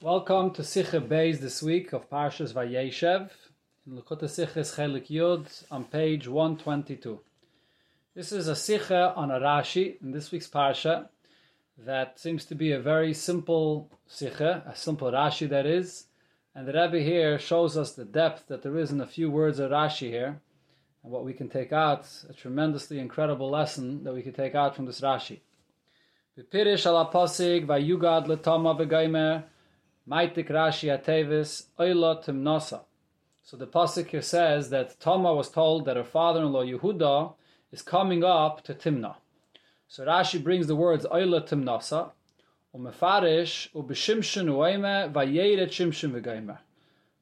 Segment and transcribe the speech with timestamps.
[0.00, 3.30] Welcome to Sikha Beis this week of Parshas Vayeshev
[3.84, 7.18] in Likkutei Sichos Chelik Yud on page 122.
[8.14, 11.08] This is a Sikha on a Rashi in this week's Parsha
[11.78, 16.04] that seems to be a very simple Sikha, a simple Rashi that is,
[16.54, 19.58] and the Rebbe here shows us the depth that there is in a few words
[19.58, 20.40] of Rashi here,
[21.02, 24.76] and what we can take out, a tremendously incredible lesson that we can take out
[24.76, 25.40] from this Rashi.
[26.38, 29.42] B'pirish ala posig vayugad letama v'gaimer
[30.08, 32.80] Maitik Rashi Atevis Oila Timnosa.
[33.42, 37.34] So the pasuk here says that Tama was told that her father-in-law Yehuda
[37.72, 39.16] is coming up to Timna.
[39.86, 42.12] So Rashi brings the words Oila Timnosa,
[42.74, 46.58] Umefarish Ubishimshin Ueme Vayeret Shimshin.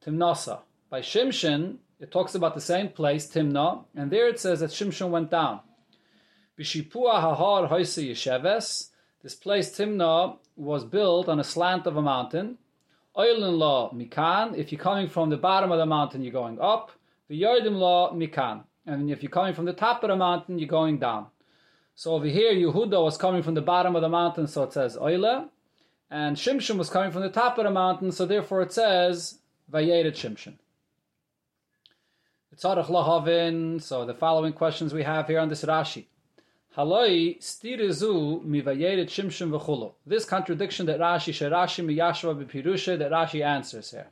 [0.05, 0.61] Timnosa.
[0.89, 5.11] By Shimshin, it talks about the same place, Timna, and there it says that Shimshin
[5.11, 5.59] went down.
[6.57, 8.91] Bishipua Hahar Hoise Yesheves.
[9.25, 12.59] This place, Timna, was built on a slant of a mountain.
[13.17, 14.57] Oilin law mikan.
[14.57, 16.91] If you're coming from the bottom of the mountain, you're going up.
[17.31, 18.65] V'yardim law mikan.
[18.87, 21.27] And if you're coming from the top of the mountain, you're going down.
[21.95, 24.99] So over here, Yehuda was coming from the bottom of the mountain, so it says
[24.99, 25.49] Oile.
[26.11, 29.39] And Shimshon was coming from the top of the mountain, so therefore it says
[29.73, 30.59] Vayeret Shimshon.
[32.59, 36.07] So the following questions we have here on this Rashi.
[36.77, 39.95] Haloi stirizu mivayeret shimshim v'chulo.
[40.07, 44.09] This contradiction that Rashi sherashi miyashva b'pirusha that Rashi answers here.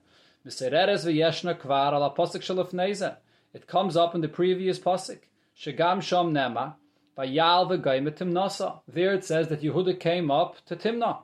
[0.46, 3.16] Misereres v'yeshna kvar ala posik shalafneza.
[3.52, 5.18] It comes up in the previous posik.
[5.54, 6.76] Shagam shom nema
[7.18, 8.80] vayal v'gayim timnasa.
[8.88, 11.18] There it says that Yehuda came up to Timna.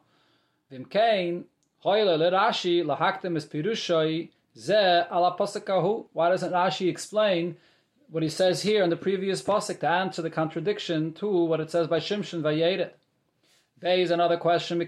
[0.71, 1.45] Vimkein
[1.79, 4.75] hoyle le Rashi lahaktem es pirushai ze
[5.11, 5.35] ala.
[6.13, 7.57] Why doesn't Rashi explain
[8.11, 11.71] what he says here in the previous pasuk to answer the contradiction to what it
[11.71, 12.91] says by Shimshon Vayedet.
[13.79, 14.81] Bay is another question.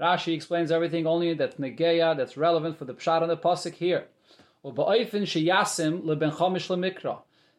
[0.00, 4.06] Rashi explains everything only that negeya, that's relevant for the pshat on the pasuk here.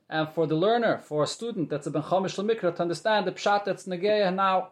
[0.09, 3.33] And for the learner, for a student that's a ben chamish lemikra, to understand the
[3.33, 4.69] pshat that's negeya now.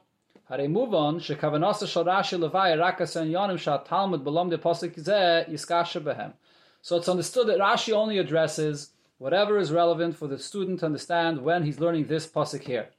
[0.48, 1.20] Hare move on.
[1.20, 6.34] Shekavanasa shal Rashi levaya rakas yonim shat talmud belom de pasuk zeh yiskasha behem.
[6.81, 11.42] So it's understood that Rashi only addresses whatever is relevant for the student to understand
[11.42, 12.90] when he's learning this pasuk here.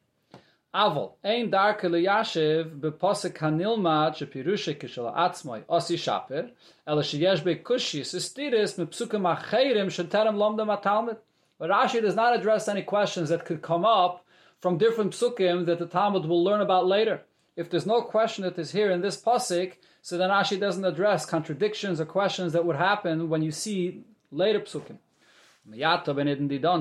[0.74, 6.50] Aval ein darke liyashiv bepasuk hanilma shepirushe kishal atzmoi osi shaper
[6.86, 11.18] ela sheyesh bekushis istiris mepsukim acherim sheterem lomdam atalmud.
[11.58, 14.24] But Rashi does not address any questions that could come up
[14.60, 17.22] from different psukim that the Talmud will learn about later.
[17.54, 21.26] If there's no question that is here in this pasuk, so then Rashi doesn't address
[21.26, 24.96] contradictions or questions that would happen when you see later psukim.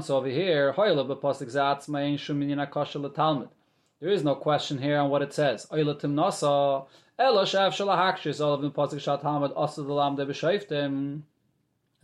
[0.04, 0.74] So over here,
[4.00, 5.68] there is no question here on what it says.
[5.70, 6.04] It's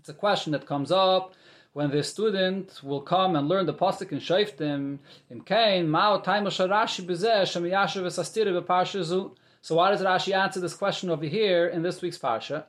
[0.10, 1.34] a question that comes up
[1.78, 4.98] when the student will come and learn the pasuk in Shaftim.
[5.30, 9.36] Im kain mao taimo sharashi bezeh shemiyashav esastire beparshazu.
[9.62, 12.64] So why does Rashi answer this question over here in this week's parsha?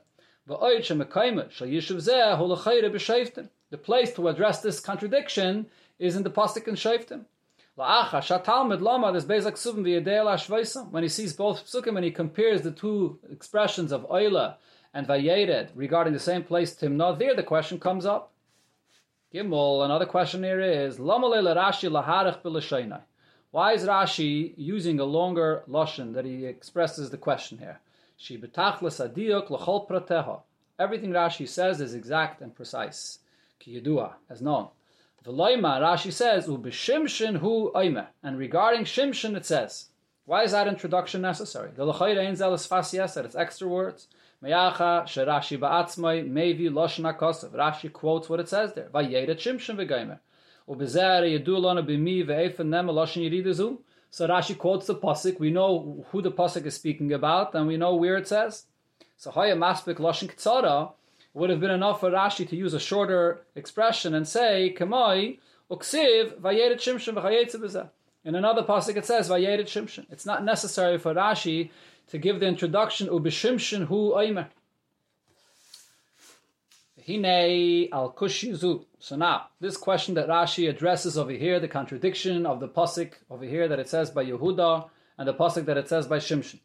[0.45, 0.55] The
[3.77, 5.65] place to address this contradiction
[5.97, 7.25] is in the pasuk in Shaftim.
[10.91, 14.57] When he sees both psukim and he compares the two expressions of oila
[14.93, 18.33] and vayered regarding the same place to him, not there the question comes up.
[19.31, 21.13] Gimel, another question here is, why
[23.73, 27.79] is Rashi using a longer lashon that he expresses the question here?
[30.79, 33.19] Everything Rashi says is exact and precise.
[33.59, 33.77] Ki
[34.31, 34.69] as known.
[35.23, 37.71] V'loima, Rashi says, hu.
[38.23, 39.89] And regarding shimshin, it says,
[40.25, 41.69] why is that introduction necessary?
[41.75, 41.85] That
[43.25, 44.07] it's extra words.
[44.43, 47.51] Meyacha sherashi ba'atzmai mevi loshna kosev.
[47.51, 48.89] Rashi quotes what it says there.
[48.93, 50.19] Vayeret shimshin v'gaimer.
[54.11, 55.39] So Rashi quotes the pasuk.
[55.39, 58.65] We know who the pasuk is speaking about, and we know where it says.
[59.17, 60.91] So Haya Maspik Lashon Ktsara
[61.33, 65.39] would have been enough for Rashi to use a shorter expression and say Kamoi
[65.71, 67.89] Uksiv Vayeret Shimshon
[68.23, 70.05] In another pasuk it says Vayeret Shimshon.
[70.11, 71.71] It's not necessary for Rashi
[72.09, 74.47] to give the introduction Ubishimshon Hu Oimer.
[77.05, 78.85] Hine al kushizu.
[78.99, 83.45] So now, this question that Rashi addresses over here, the contradiction of the pasuk over
[83.45, 86.59] here that it says by Yehuda and the pasuk that it says by Shimshon.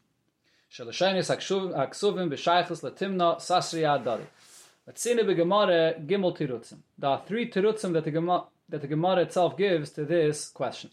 [0.71, 4.25] Shalashainis aksuvim b'shaychus latimna sasri adari.
[4.89, 6.79] Latzine b'gemara gimel tirutzim.
[6.97, 10.89] There are three tirutzim that the Gemara that the Gemara itself gives to this question.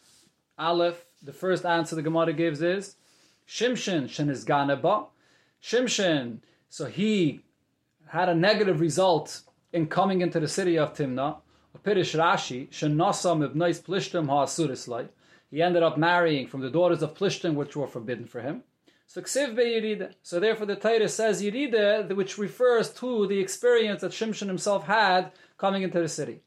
[0.59, 2.97] Aleph, the first answer the Gemara gives is
[3.53, 5.07] Shimshon shenizganeba.
[5.63, 6.39] Shimshon,
[6.71, 7.43] so he
[8.09, 9.43] had a negative result
[9.75, 11.37] in coming into the city of Timnah.
[11.85, 15.09] Pirish Rashi, shenasam ibnais plishtim ha'asurislai.
[15.51, 18.63] He ended up marrying from the daughters of Plishtim, which were forbidden for him.
[19.07, 24.85] So So therefore, the Torah says Yirida, which refers to the experience that Shimshon himself
[24.85, 26.41] had coming into the city.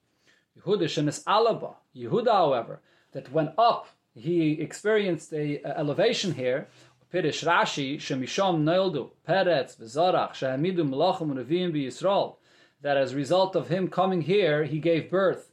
[0.59, 1.75] Yehuda shenis alaba.
[1.95, 2.81] Yehuda, however,
[3.11, 6.67] that went up, he experienced a, a elevation here.
[7.15, 12.35] Pirish Rashi shemisham noildu peretz v'zarach shehamidu melachim unavim b'Yisrael.
[12.81, 15.50] That as a result of him coming here, he gave birth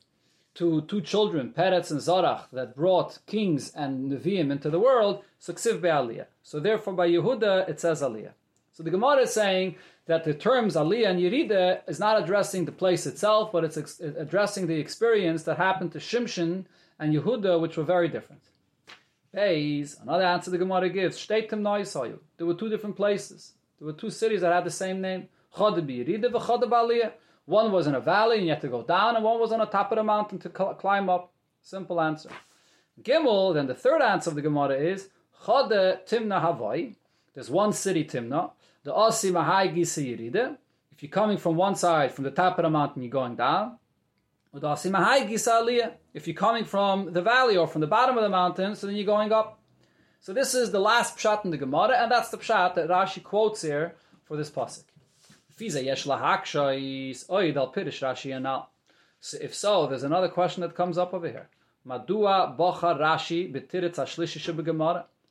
[0.54, 5.80] to two children, Peretz and Zarach, that brought kings and Nevi'im into the world, suksiv
[5.80, 6.26] be'aliyah.
[6.42, 8.32] So therefore by Yehuda it says aliyah.
[8.72, 9.76] So the Gemara is saying
[10.06, 14.66] that the terms aliyah and yerida is not addressing the place itself, but it's addressing
[14.66, 16.64] the experience that happened to Shimshon
[16.98, 18.42] and Yehuda, which were very different.
[19.34, 22.18] Beis, another answer the Gemara gives, Shteitim Noisayu.
[22.36, 23.54] There were two different places.
[23.78, 25.28] There were two cities that had the same name.
[25.56, 27.12] Chod yerida v'chod aliyah.
[27.46, 29.58] One was in a valley and you had to go down, and one was on
[29.58, 31.32] the top of the mountain to climb up.
[31.62, 32.28] Simple answer.
[33.02, 35.08] Gimel, then the third answer of the Gemara is
[35.44, 36.94] Chode Timna Havai.
[37.34, 38.50] There's one city, Timna.
[38.84, 40.56] The Osi Mahai Gisa
[40.90, 43.78] If you're coming from one side, from the top of the mountain, you're going down.
[44.54, 48.96] If you're coming from the valley or from the bottom of the mountain, so then
[48.96, 49.58] you're going up.
[50.20, 53.22] So this is the last pshat in the Gemara, and that's the pshat that Rashi
[53.22, 53.94] quotes here
[54.24, 54.84] for this pasuk.
[59.20, 61.48] So if so, there's another question that comes up over here.
[61.86, 63.50] Madua bocha Rashi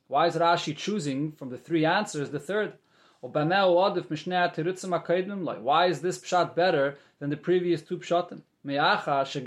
[0.08, 2.72] Why is Rashi choosing from the three answers the third?
[3.20, 3.44] Why
[5.86, 8.42] is this pshat better than the previous two pshatim?
[8.64, 9.40] The other two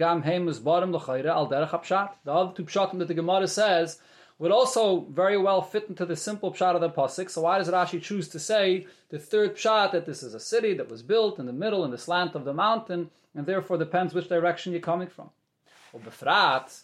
[2.65, 3.99] pshatim that the Gemara says
[4.37, 7.29] would also very well fit into the simple pshat of the pasuk.
[7.29, 10.73] So why does Rashi choose to say the third pshat that this is a city
[10.73, 14.13] that was built in the middle in the slant of the mountain, and therefore depends
[14.13, 15.29] which direction you're coming from?
[15.93, 16.83] the fact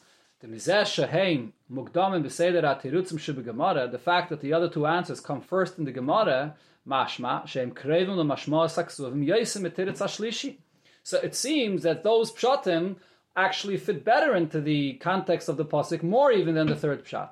[4.30, 6.56] that the other two answers come first in the Gemara,
[6.88, 10.56] mashma shem krevim lemashma saksuvim yosim etiritz ashlishi.
[11.04, 12.98] So it seems that those pshatim
[13.36, 17.30] actually fit better into the context of the pasuk more even than the third pshat.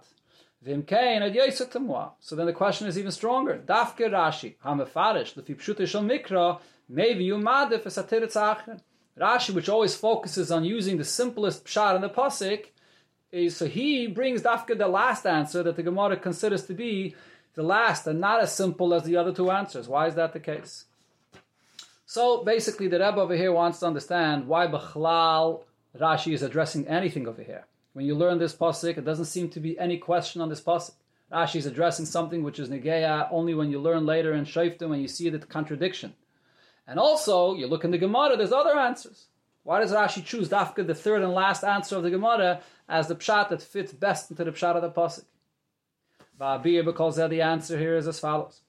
[0.61, 3.61] So then the question is even stronger.
[3.65, 7.83] Dafke Rashi, hamefarish lefi pshute shel mikra, maybe you madif
[9.17, 12.65] Rashi, which always focuses on using the simplest pshat in the pasuk,
[13.31, 17.15] is so he brings dafke the last answer that the Gemara considers to be
[17.53, 19.87] the last and not as simple as the other two answers.
[19.87, 20.85] Why is that the case?
[22.09, 25.61] So basically, the Rebbe over here wants to understand why Bechlal
[25.95, 27.67] Rashi is addressing anything over here.
[27.93, 30.93] When you learn this pasuk, it doesn't seem to be any question on this pasuk.
[31.31, 35.01] Rashi is addressing something which is negeya only when you learn later in Shoftim when
[35.01, 36.15] you see the contradiction.
[36.87, 39.27] And also, you look in the Gemara, there's other answers.
[39.61, 43.15] Why does Rashi choose Dafka, the third and last answer of the Gemara, as the
[43.15, 45.25] pshat that fits best into the pshat of the pasuk?
[46.41, 48.61] Va'abiyah because the answer here is as follows.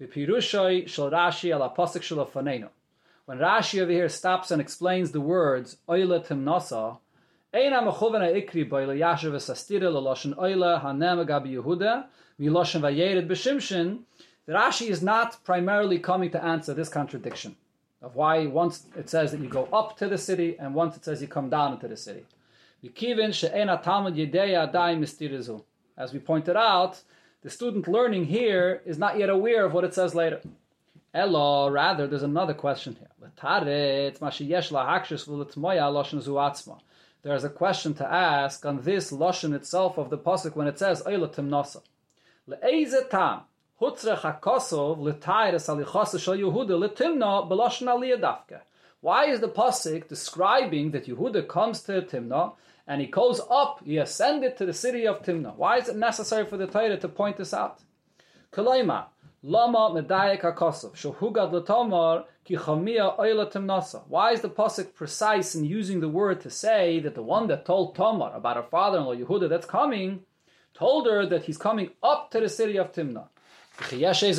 [0.00, 2.28] B'pirushoi shel Rashi ala pasuk shel
[3.28, 6.96] when Rashi over here stops and explains the words Oila Timnasa,
[7.52, 12.06] Eina Mechoven Ikri Boile Yashav Sastira Loloshin Oila Hanem Gabi Yehuda
[12.40, 13.98] Miloshin Vayered B'Shimshin,
[14.46, 17.54] the Rashi is not primarily coming to answer this contradiction
[18.00, 21.04] of why once it says that you go up to the city and once it
[21.04, 22.24] says you come down into the city.
[25.98, 27.02] As we pointed out,
[27.42, 30.40] the student learning here is not yet aware of what it says later.
[31.14, 33.08] Elo, rather, there's another question here.
[37.22, 41.02] There's a question to ask on this lashon itself of the pasuk when it says
[41.02, 41.80] Eilatim Nasa.
[42.48, 43.40] Le'eze tam
[43.80, 48.60] hutzrech hakosov l'tayres alichasa shal Yehuda l'timna b'lashon aliyah dafke.
[49.00, 52.52] Why is the pasuk describing that Yehuda comes to Timna
[52.86, 55.54] and he goes up, he ascended to the city of Timna?
[55.56, 57.80] Why is it necessary for the Torah to point this out?
[58.52, 59.06] Kalaima,
[59.48, 64.02] Lama medayek hakosov shohugad latomar ki chamia oilatim nasa.
[64.06, 67.64] Why is the pasuk precise in using the word to say that the one that
[67.64, 70.20] told Tamar about her father-in-law Yehuda that's coming
[70.74, 73.28] told her that he's coming up to the city of Timna?
[73.90, 74.36] Is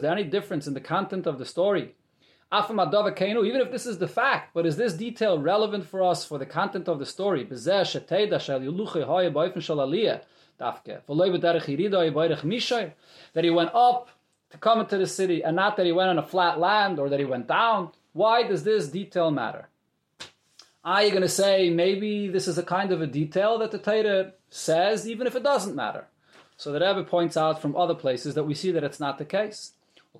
[0.00, 1.94] there any difference in the content of the story?
[2.54, 6.46] Even if this is the fact, but is this detail relevant for us for the
[6.46, 7.44] content of the story?
[13.34, 14.08] That he went up
[14.50, 17.08] to come into the city and not that he went on a flat land or
[17.08, 17.90] that he went down.
[18.12, 19.68] Why does this detail matter?
[20.84, 23.78] Are you going to say maybe this is a kind of a detail that the
[23.78, 26.06] Torah says, even if it doesn't matter?
[26.56, 29.24] So the Rebbe points out from other places that we see that it's not the
[29.24, 29.72] case.
[30.12, 30.18] The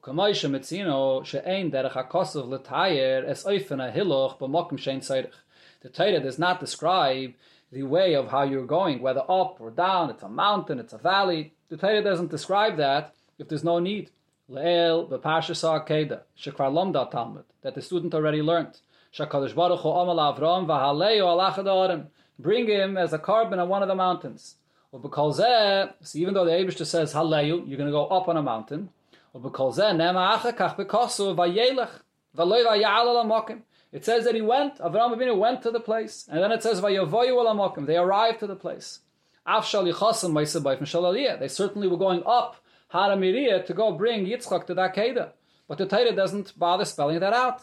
[5.92, 7.34] Torah does not describe
[7.72, 10.98] the way of how you're going, whether up or down, it's a mountain, it's a
[10.98, 11.54] valley.
[11.70, 14.10] The Torah doesn't describe that if there's no need.
[14.50, 18.78] Le'el b'parsha keda shekvar lomda talmud that the student already learned.
[19.16, 22.06] Shakadosh baruch hu amal avram v'haleu alach
[22.38, 24.56] Bring him as a korban on one of the mountains.
[25.00, 28.42] Because so even though the Abishter says haleu, you're going to go up on a
[28.42, 28.90] mountain.
[29.32, 31.88] Because nema achakach bekosu vayelech
[32.36, 33.60] v'loy vayal alamokim.
[33.92, 36.80] It says that he went, Avraham Avinu went to the place, and then it says,
[36.80, 39.00] they arrived to the place.
[39.44, 42.56] They certainly were going up
[42.94, 45.32] Haramiriya to go bring Yitzchak to that Kedah.
[45.68, 47.62] But the Torah doesn't bother spelling that out.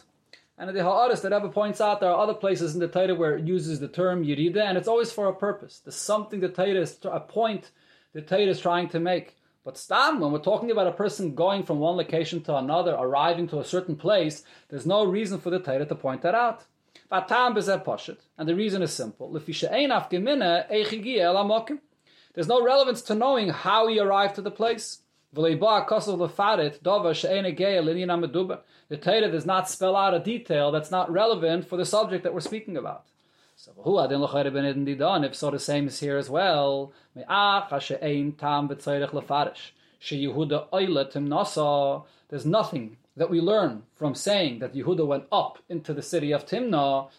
[0.58, 3.38] And the Ha'aris, the Rebbe points out there are other places in the Torah where
[3.38, 5.80] it uses the term Yerida, and it's always for a purpose.
[5.80, 7.72] There's something the Torah is, a point
[8.14, 9.38] the Torah is trying to make.
[9.70, 13.48] But stam, when we're talking about a person going from one location to another, arriving
[13.50, 16.64] to a certain place, there's no reason for the Torah to point that out.
[17.12, 19.32] And the reason is simple.
[19.32, 19.68] There's
[22.48, 25.04] no relevance to knowing how he arrived to the place.
[25.32, 25.56] The
[29.00, 32.40] Torah does not spell out a detail that's not relevant for the subject that we're
[32.40, 33.06] speaking about.
[33.62, 36.94] So if so the same is here as well.
[37.14, 37.26] There's
[42.46, 47.10] nothing that we learn from saying that Yehuda went up into the city of Timnah.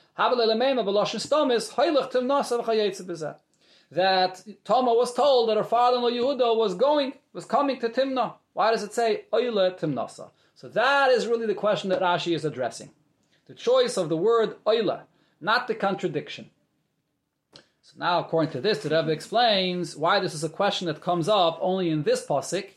[3.90, 8.32] That Toma was told that her father-in-law Yehuda was going, was coming to Timnah.
[8.54, 10.30] Why does it say Oile Timnasa?
[10.54, 12.92] So that is really the question that Rashi is addressing.
[13.44, 15.02] The choice of the word Oile
[15.40, 16.50] not the contradiction.
[17.82, 21.28] So now, according to this, the Rebbe explains why this is a question that comes
[21.28, 22.68] up only in this pasuk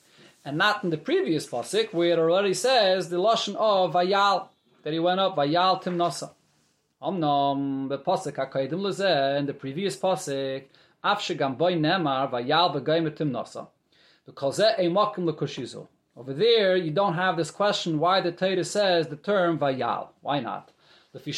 [0.44, 4.48] and not in the previous pasuk, where it already says the lashon of Vayal
[4.84, 6.32] that he went up Vayal Timnasa.
[7.02, 10.64] Omnom the pasuk hakaydim lezeh in the previous pasuk
[11.04, 13.08] afshegam boy nemar Vayal v'goyim
[14.28, 15.88] lekushizu.
[16.16, 20.10] Over there, you don't have this question why the Torah says the term Vayal.
[20.22, 20.72] Why not?
[21.16, 21.32] Over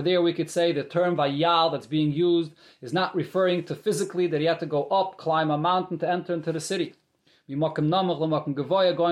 [0.00, 4.28] there we could say the term vayal that's being used is not referring to physically
[4.28, 6.94] that he had to go up, climb a mountain to enter into the city.
[7.48, 7.74] Going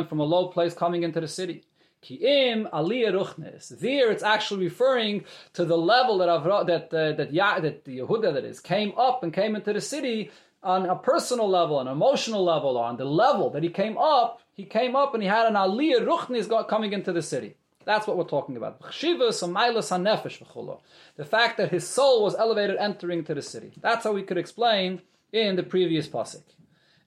[0.07, 1.65] from a low place coming into the city.
[2.09, 7.99] There it's actually referring to the level that Avra, that uh, that ya, that the
[7.99, 10.31] Yehuda that is came up and came into the city
[10.63, 14.65] on a personal level, an emotional level, on the level that he came up, he
[14.65, 17.55] came up and he had an aliyah ruchnis coming into the city.
[17.85, 18.81] That's what we're talking about.
[18.81, 18.89] The
[21.25, 23.73] fact that his soul was elevated entering to the city.
[23.81, 25.01] That's how we could explain
[25.33, 26.43] in the previous pasuk.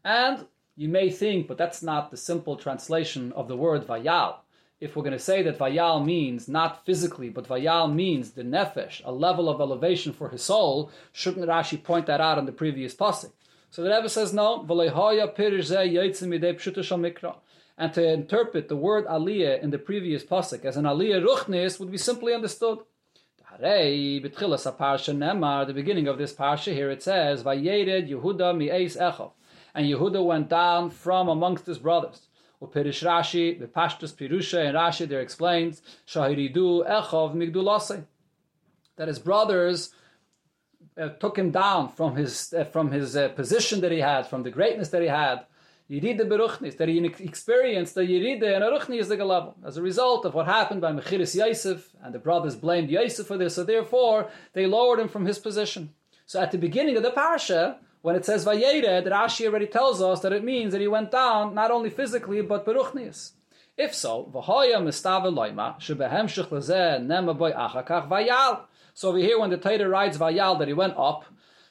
[0.04, 4.38] And you may think, but that's not the simple translation of the word vayal.
[4.84, 9.02] If we're going to say that vayal means not physically, but vayal means the nefesh,
[9.06, 12.94] a level of elevation for his soul, shouldn't Rashi point that out in the previous
[12.94, 13.32] pasuk?
[13.72, 14.66] So the Rebbe says no.
[17.78, 21.90] And to interpret the word aliyah in the previous pasuk as an aliyah ruchnis would
[21.90, 22.80] be simply understood.
[23.60, 24.20] The
[25.74, 29.32] beginning of this parsha here it says, "Vayered Yehuda mi'eis echov,"
[29.74, 32.28] and Yehuda went down from amongst his brothers.
[32.64, 38.06] Upirish Rashi, the Pashtus Pirusha and Rashi there explains, "Shahiridu echov migdulase,"
[38.96, 39.94] that his brothers
[40.98, 44.44] uh, took him down from his uh, from his uh, position that he had, from
[44.44, 45.46] the greatness that he had.
[45.90, 50.34] Yiride beruchnis, that he experienced the Yiride and Aruchnis the level as a result of
[50.34, 54.66] what happened by Mechiris Yosef, and the brothers blamed Yosef for this, so therefore they
[54.66, 55.94] lowered him from his position.
[56.26, 60.20] So at the beginning of the parasha, when it says Vayered, Rashi already tells us
[60.20, 63.32] that it means that he went down not only physically but beruchnis.
[63.78, 68.66] If so, v'hoya mistave loima shebehem shich lezeh nema boy achakach vayal.
[68.94, 71.24] So over here, when the Torah writes Vayal that he went up,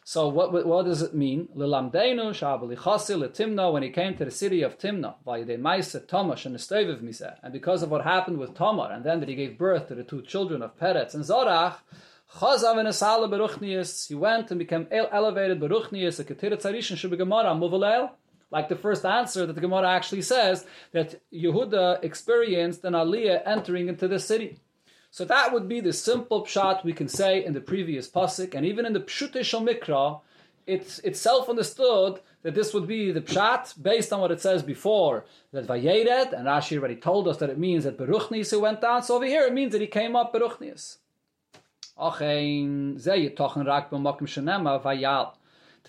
[0.05, 1.49] so what, what, does it mean?
[1.55, 6.57] Lilamdeinu shabalichasi letimna when he came to the city of Timna, vayidei maise Tomash and
[6.57, 9.87] Esteviv miseh, and because of what happened with Tamar, and then that he gave birth
[9.89, 11.77] to the two children of Peretz and Zorach,
[12.35, 18.11] Chazav and Asala beruchnius, he went and became elevated beruchnius, a ketirat tzarishin shubegemara muvalel,
[18.51, 23.89] like the first answer that the Gemara actually says that Yehuda experienced an aliyah entering
[23.89, 24.59] into the city.
[25.11, 28.65] So that would be the simple pshat we can say in the previous pasuk, and
[28.65, 30.21] even in the pshute shel mikra,
[30.67, 35.27] it's itself understood that this would be the pshat based on what it says before
[35.53, 39.03] that vayered, and Rashi already told us that it means that beruchnis went down.
[39.03, 40.97] So over here it means that he came up beruchnis.
[41.99, 42.14] To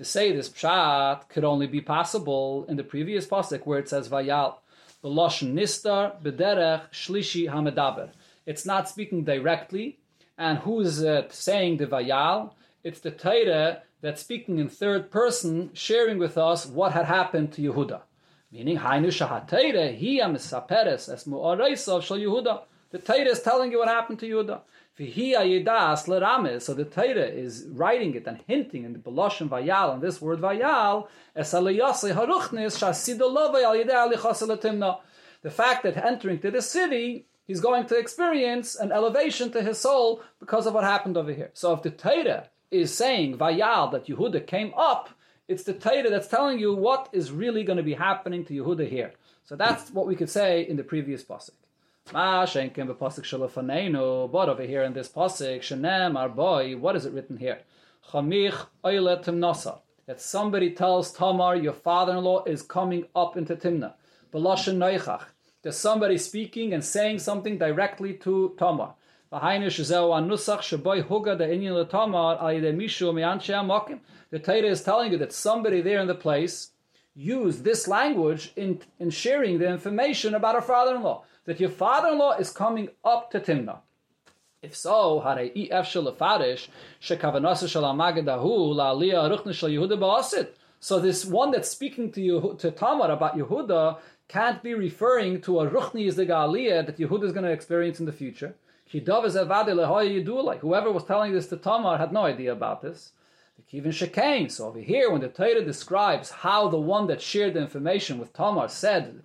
[0.01, 4.55] say this pshat could only be possible in the previous pasuk where it says vayal,
[5.03, 8.09] b'loshen nistar b'derech shlishi hamedaber.
[8.45, 9.99] It's not speaking directly,
[10.37, 12.51] and who's it saying the vayal?
[12.83, 17.61] It's the Torah that's speaking in third person, sharing with us what had happened to
[17.61, 18.01] Yehuda.
[18.51, 22.63] Meaning, Hainu Shahatayre, he amisaperes es mu'areisav shal Yehuda.
[22.93, 24.61] The Torah is telling you what happened to Yehuda.
[26.61, 30.39] So the Torah is writing it and hinting in the Beloshem Vayal, and this word
[30.39, 31.07] Vayal,
[35.41, 39.79] the fact that entering to the city, he's going to experience an elevation to his
[39.79, 41.49] soul because of what happened over here.
[41.55, 45.09] So if the Torah is saying Vayal that Yehuda came up,
[45.47, 48.87] it's the Torah that's telling you what is really going to be happening to Yehuda
[48.87, 49.13] here.
[49.45, 51.23] So that's what we could say in the previous
[52.11, 54.31] Ah, pasuk.
[54.31, 57.61] But over here in this pasuk, Shenem Arboy, what is it written here?
[58.11, 59.79] Chamich Oile Timnasa.
[60.05, 63.93] That somebody tells Tamar, your father-in-law is coming up into Timna.
[64.33, 65.27] Beloshen Noichach.
[65.61, 68.95] There's somebody speaking and saying something directly to Tamar.
[69.31, 69.65] The Torah
[74.63, 76.71] is telling you that somebody there in the place
[77.15, 82.51] used this language in, in sharing the information about her father-in-law that your father-in-law is
[82.51, 83.79] coming up to Timnah.
[84.61, 85.19] If so.
[90.79, 93.97] So this one that's speaking to you to Tamar about Yehuda
[94.29, 98.05] can't be referring to a ruchni is the that Yehuda is going to experience in
[98.05, 98.55] the future.
[98.89, 99.21] Whoever
[100.91, 103.11] was telling this to Tamar had no idea about this.
[103.71, 104.51] Even Shekain.
[104.51, 108.33] So over here, when the Torah describes how the one that shared the information with
[108.33, 109.21] Tamar said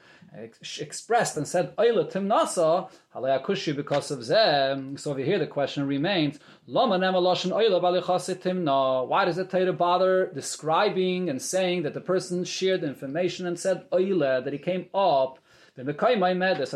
[0.79, 4.97] expressed and said Oila Timnasa, Halayakushi because of them.
[4.97, 9.07] So over here the question remains, Lama Nemaloshan Oila Timna.
[9.07, 13.59] Why does the Torah bother describing and saying that the person shared the information and
[13.59, 15.39] said Oila, that he came up?
[15.77, 15.85] So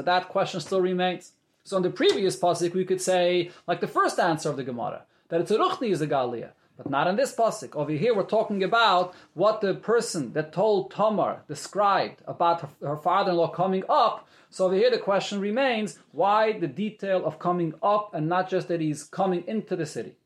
[0.03, 1.33] that question still remains.
[1.65, 5.05] So in the previous pasuk we could say, like the first answer of the Gemara,
[5.29, 6.53] that it's a ruchni is a galiyah.
[6.77, 7.77] But not in this pasuk.
[7.77, 12.97] Over here, we're talking about what the person that told Tamar described about her, her
[12.97, 14.27] father-in-law coming up.
[14.51, 18.69] So over here, the question remains: Why the detail of coming up, and not just
[18.69, 20.17] that he's coming into the city?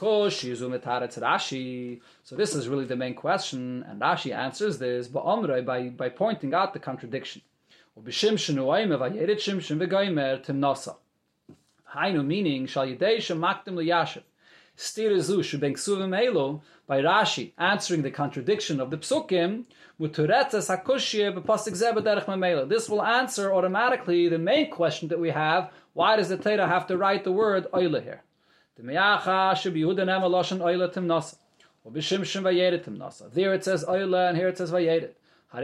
[0.00, 0.30] So
[2.36, 6.78] this is really the main question, and Rashi answers this by by pointing out the
[6.78, 7.42] contradiction.
[7.96, 8.12] Meaning
[12.66, 14.22] shall yidei shemaktim liyashiv
[14.78, 19.64] stirizu shebeng suvim elo by Rashi answering the contradiction of the psukim.
[22.68, 26.86] This will answer automatically the main question that we have: Why does the Torah have
[26.86, 28.22] to write the word oila here?
[28.76, 28.84] There
[33.54, 35.17] it says oila, and here it says vayedet.
[35.50, 35.60] So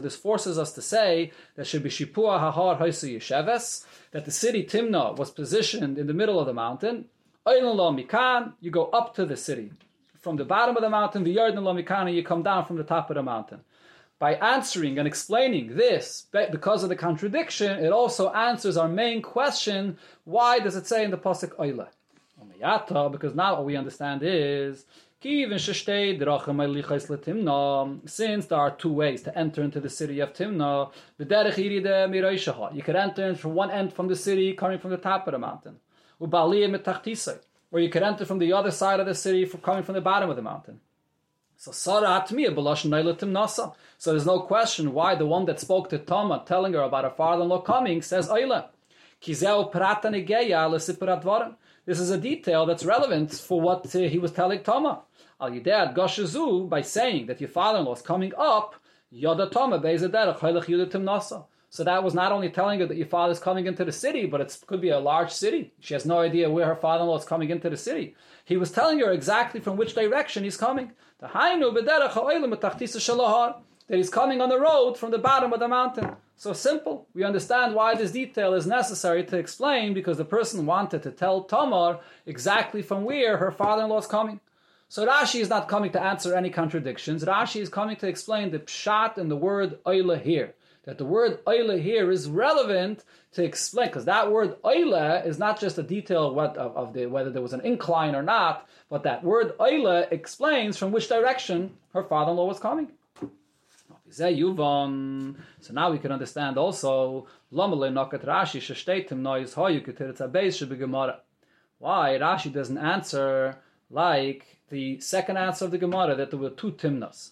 [0.00, 5.16] this forces us to say that should be Shipua Hahar Yesheves, that the city Timnah
[5.16, 7.04] was positioned in the middle of the mountain.
[7.46, 9.72] You go up to the city.
[10.18, 13.10] From the bottom of the mountain, the Yarden Mikan, you come down from the top
[13.10, 13.60] of the mountain.
[14.18, 19.98] By answering and explaining this, because of the contradiction, it also answers our main question:
[20.24, 21.88] Why does it say in the pasuk Oila?
[23.12, 24.86] Because now what we understand is
[25.24, 25.86] since
[28.46, 33.54] there are two ways to enter into the city of Timna, you could enter from
[33.54, 35.76] one end from the city, coming from the top of the mountain.
[36.20, 36.28] Or
[37.80, 40.36] you could enter from the other side of the city, coming from the bottom of
[40.36, 40.80] the mountain.
[41.56, 42.02] So So
[44.10, 47.62] there's no question why the one that spoke to Tama, telling her about her father-in-law
[47.62, 48.66] coming, says Oila.
[51.86, 55.02] This is a detail that's relevant for what uh, he was telling Tama.
[55.40, 58.76] Al Yidad Goshazu, by saying that your father-in-law is coming up.
[61.74, 64.26] So that was not only telling her that your father is coming into the city,
[64.26, 65.72] but it could be a large city.
[65.80, 68.14] She has no idea where her father-in-law is coming into the city.
[68.44, 70.92] He was telling her exactly from which direction he's coming.
[71.18, 71.30] That
[73.88, 76.16] he's coming on the road from the bottom of the mountain.
[76.36, 77.06] So simple.
[77.14, 81.42] We understand why this detail is necessary to explain because the person wanted to tell
[81.44, 84.40] Tamar exactly from where her father-in-law is coming.
[84.88, 87.24] So Rashi is not coming to answer any contradictions.
[87.24, 90.54] Rashi is coming to explain the pshat and the word oila here.
[90.84, 95.58] That the word oila here is relevant to explain, because that word oila is not
[95.58, 98.68] just a detail of, what, of, of, the, whether there was an incline or not,
[98.88, 102.92] but that word oila explains from which direction her father-in-law was coming.
[104.10, 104.30] So
[105.72, 107.66] now we can understand also why
[112.20, 113.56] Rashi doesn't answer
[113.90, 117.30] like the second answer of the Gemara that there were two Timnas.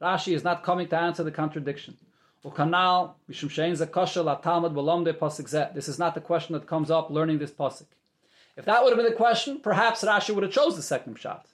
[0.00, 1.96] Rashi is not coming to answer the contradiction.
[2.42, 3.42] This
[5.88, 7.86] is not the question that comes up learning this pasuk.
[8.56, 11.46] If that would have been the question, perhaps Rashi would have chose the second shot.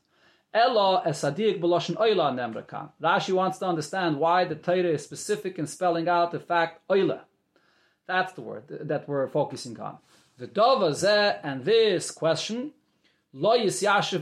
[0.54, 1.60] Rashi
[3.32, 7.20] wants to understand why the Torah is specific in spelling out the fact oila.
[8.06, 9.98] That's the word that we're focusing on.
[10.38, 12.72] The dova Zeh and this question
[13.38, 14.16] this is only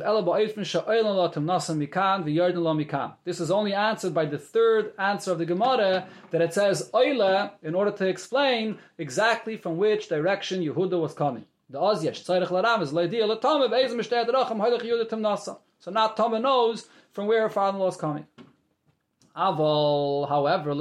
[3.75, 8.09] answered by the third answer of the Gemara that it says oila in order to
[8.09, 11.45] explain exactly from which direction Yehuda was coming.
[11.71, 15.59] The Ozyesh tzarich laram is leidia latama be'ez Yehuda.
[15.79, 18.27] So now Tama knows from where her father-in-law is coming.
[19.35, 20.75] However,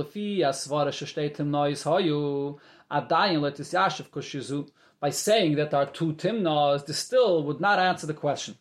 [5.03, 8.55] by saying that our two timnas, this still would not answer the question.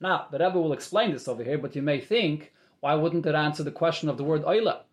[0.00, 2.50] Now, the Rebbe will explain this over here, but you may think,
[2.80, 4.84] why wouldn't it answer the question of the word oila?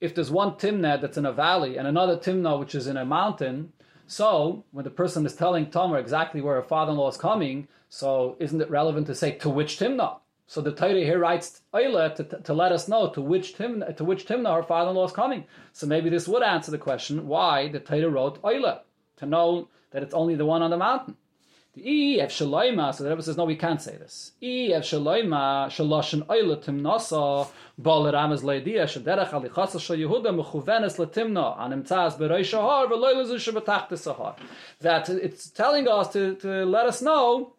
[0.00, 3.04] If there's one timna that's in a valley and another timna which is in a
[3.04, 3.74] mountain,
[4.06, 8.62] so when the person is telling Tomer exactly where her father-in-law is coming, so isn't
[8.62, 10.20] it relevant to say to which timna?
[10.46, 13.94] So the Torah here writes Oila to, to, to, let us know to which timna
[13.94, 15.44] to which timna her father-in-law is coming.
[15.74, 18.80] So maybe this would answer the question why the Torah wrote Oila
[19.16, 21.16] to know that it's only the one on the mountain.
[21.74, 24.32] The E F Shaloima, so the Rebbe says, no, we can't say this.
[24.42, 32.18] E F Shaloima, Shaloshin Oila Timnasa, Bal Ramaz Leidia, Shaderach Alichasa Shal Yehuda, Latimna, Animtzaz
[32.18, 34.36] Berei Shahar, Veloilazu Shabbatach Sahar.
[34.80, 37.52] That it's telling us to, to let us know,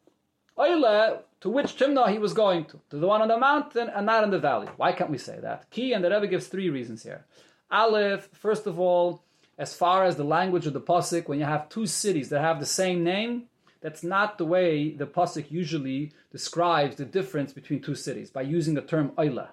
[0.57, 4.07] Oila, to which Timna he was going to, to the one on the mountain and
[4.07, 4.67] not in the valley.
[4.77, 5.69] Why can't we say that?
[5.69, 7.23] Key, and the Rebbe gives three reasons here.
[7.69, 9.21] Aleph, first of all,
[9.57, 12.59] as far as the language of the pasuk, when you have two cities that have
[12.59, 13.43] the same name,
[13.81, 18.73] that's not the way the pasuk usually describes the difference between two cities by using
[18.73, 19.49] the term oila.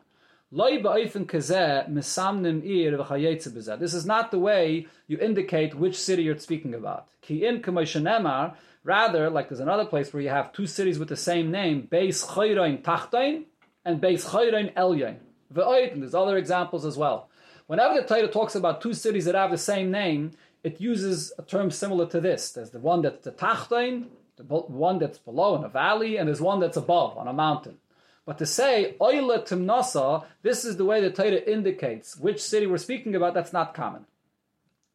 [0.53, 0.75] This
[3.95, 7.09] is not the way you indicate which city you're speaking about.
[8.85, 12.25] Rather, like there's another place where you have two cities with the same name, Beis
[12.27, 13.45] Chayrain Tachtain
[13.85, 15.17] and Beis Chayrain Elyain.
[15.93, 17.31] And there's other examples as well.
[17.67, 21.43] Whenever the Torah talks about two cities that have the same name, it uses a
[21.43, 22.53] term similar to this.
[22.53, 26.41] There's the one that's the Tachtain, the one that's below in a valley, and there's
[26.41, 27.79] one that's above on a mountain.
[28.27, 32.79] But to say Oila Timnasa, this is the way the Torah indicates which city we're
[32.79, 34.07] speaking about, that's not common.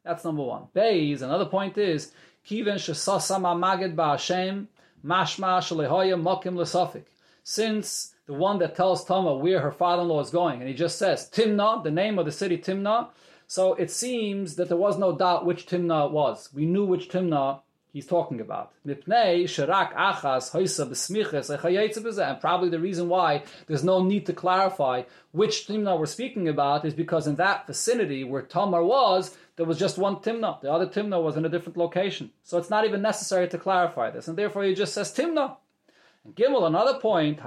[0.04, 0.64] That's number one.
[0.74, 2.12] Beis, another point is,
[2.48, 4.66] Kiven Shesasama Magid Ba'Hashem,
[5.04, 7.04] Mashma Shalehoya Mokim Lesofik.
[7.42, 11.28] Since the one that tells Tama where her father-in-law is going, and he just says
[11.32, 13.08] Timna, the name of the city Timna.
[13.48, 16.48] So it seems that there was no doubt which Timna was.
[16.54, 17.62] We knew which Timna
[17.92, 18.70] he's talking about.
[18.84, 18.96] And
[22.40, 26.94] probably the reason why there's no need to clarify which Timna we're speaking about is
[26.94, 30.60] because in that vicinity where Tamar was, there was just one Timna.
[30.60, 32.30] The other Timna was in a different location.
[32.44, 34.28] So it's not even necessary to clarify this.
[34.28, 35.56] And therefore he just says Timna.
[36.24, 37.40] And Gimel, another point,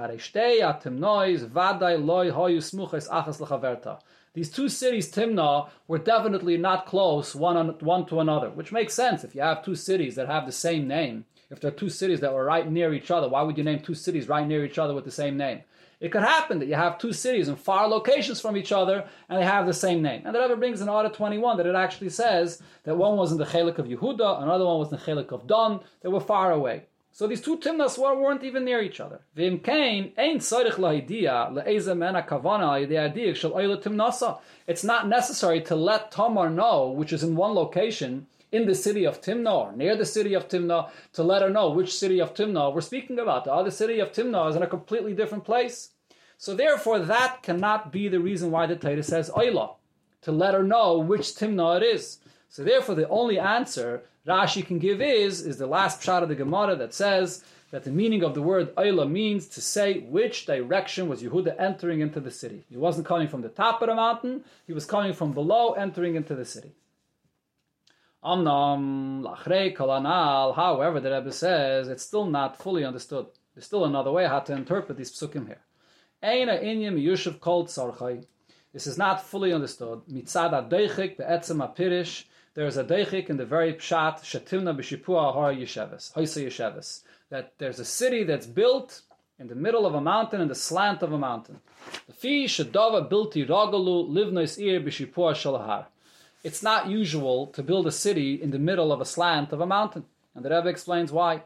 [4.34, 8.92] These two cities, Timnah, were definitely not close one, on, one to another, which makes
[8.92, 11.24] sense if you have two cities that have the same name.
[11.50, 13.78] If there are two cities that were right near each other, why would you name
[13.78, 15.60] two cities right near each other with the same name?
[16.00, 19.40] It could happen that you have two cities in far locations from each other and
[19.40, 20.22] they have the same name.
[20.24, 23.38] And the Rebbe brings in Order 21 that it actually says that one was in
[23.38, 26.50] the Chelik of Yehuda, another one was in the Chelik of Don, they were far
[26.50, 26.86] away.
[27.16, 29.20] So these two timnas weren't even near each other.
[29.36, 34.40] Vim kain ein tzarich lahidia le'eza mena kavana adik shel oila timnasa.
[34.66, 39.04] It's not necessary to let Tamar know, which is in one location, in the city
[39.04, 42.34] of Timna or near the city of Timna, to let her know which city of
[42.34, 43.44] Timna we're speaking about.
[43.44, 45.90] The other city of Timna is in a completely different place.
[46.36, 49.76] So therefore, that cannot be the reason why the Torah says oila,
[50.22, 52.18] to let her know which Timna it is.
[52.48, 56.34] So therefore, the only answer Rashi can give is, is the last shot of the
[56.34, 61.08] Gemara that says that the meaning of the word Oila means to say which direction
[61.08, 62.64] was Yehuda entering into the city.
[62.70, 66.14] He wasn't coming from the top of the mountain, he was coming from below, entering
[66.14, 66.72] into the city.
[68.24, 69.24] Amnam
[69.76, 70.54] kolanal.
[70.54, 73.26] However, the Rebbe says it's still not fully understood.
[73.54, 75.60] There's still another way how to interpret these psukim here.
[76.22, 78.24] Eina inyim yushav kol tzarchai.
[78.72, 80.00] This is not fully understood.
[80.10, 85.52] Mitzad adoichik be'etzem apirish there is a deichik in the very pshat shatimna b'shipua har
[85.52, 89.02] yesheves, hoisa that there's a city that's built
[89.38, 91.60] in the middle of a mountain, in the slant of a mountain.
[92.06, 95.86] The fi shadava bilti ragalu livnois ir b'shipua shalahar.
[96.44, 99.66] It's not usual to build a city in the middle of a slant of a
[99.66, 100.04] mountain.
[100.34, 101.42] And the Rebbe explains why.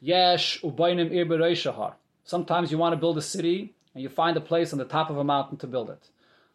[0.00, 1.92] Yesh ubainim ir.
[2.24, 5.10] Sometimes you want to build a city and you find a place on the top
[5.10, 6.08] of a mountain to build it.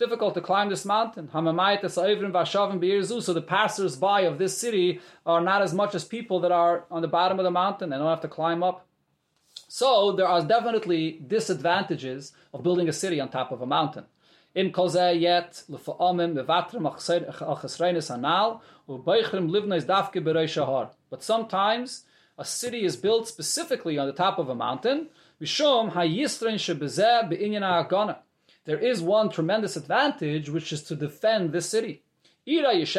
[0.00, 1.28] Difficult to climb this mountain.
[1.30, 7.02] So the passers-by of this city are not as much as people that are on
[7.02, 7.92] the bottom of the mountain.
[7.92, 8.86] and don't have to climb up.
[9.68, 14.06] So there are definitely disadvantages of building a city on top of a mountain.
[14.54, 20.88] In koze yet lefa'amim mevatrim achesreinis anal u'beichrim livneis dafke berei shahar.
[21.10, 22.06] But sometimes
[22.38, 25.10] a city is built specifically on the top of a mountain.
[25.42, 28.22] Mishum hayistrein shebezeh be'inyan ha'agana.
[28.66, 32.02] There is one tremendous advantage, which is to defend this city.
[32.46, 32.94] If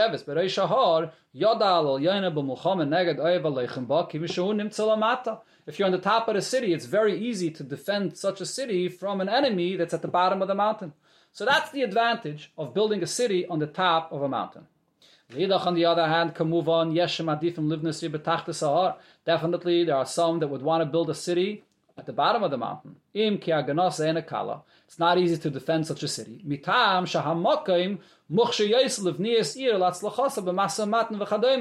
[5.78, 8.90] you're on the top of the city, it's very easy to defend such a city
[8.90, 10.94] from an enemy that's at the bottom of the mountain.
[11.32, 14.66] So that's the advantage of building a city on the top of a mountain.
[15.32, 16.94] Lidach, on the other hand, can move on.
[16.94, 17.52] Definitely,
[19.86, 21.64] there are some that would want to build a city
[21.98, 22.98] at the bottom of the mountain.
[24.92, 26.42] It's not easy to defend such a city.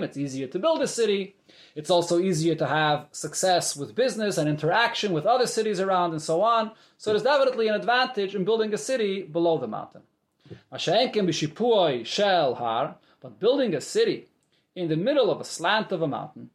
[0.03, 1.37] It's easier to build a city.
[1.77, 6.21] It's also easier to have success with business and interaction with other cities around and
[6.21, 6.73] so on.
[6.99, 10.03] So there's definitely an advantage in building a city below the mountain.
[13.23, 14.27] But building a city
[14.75, 16.51] in the middle of a slant of a mountain,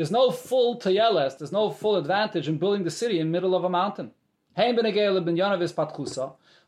[0.00, 3.54] there's no full tayeles, there's no full advantage in building the city in the middle
[3.54, 4.12] of a mountain.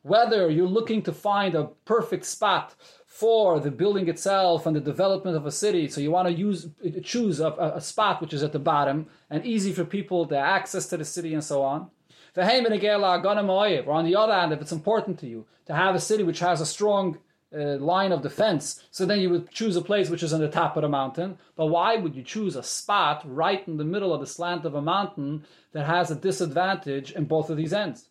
[0.03, 2.75] Whether you're looking to find a perfect spot
[3.07, 6.69] for the building itself and the development of a city, so you want to use
[7.03, 10.87] choose a, a spot which is at the bottom and easy for people to access
[10.89, 11.91] to the city and so on.
[12.37, 16.41] Or on the other hand, if it's important to you to have a city which
[16.41, 17.17] has a strong
[17.55, 20.49] uh, line of defense, so then you would choose a place which is on the
[20.49, 21.39] top of the mountain.
[21.57, 24.75] But why would you choose a spot right in the middle of the slant of
[24.75, 28.09] a mountain that has a disadvantage in both of these ends?